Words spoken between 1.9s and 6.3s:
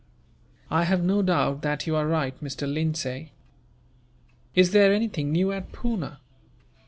are right, Mr. Lindsay. Is there anything new at Poona?"